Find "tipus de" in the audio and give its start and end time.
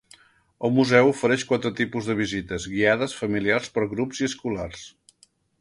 1.81-2.17